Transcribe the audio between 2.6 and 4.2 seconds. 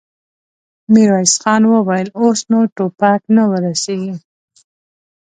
ټوپک نه ور رسېږي.